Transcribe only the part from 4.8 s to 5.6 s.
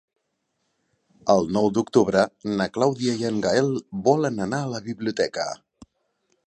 biblioteca.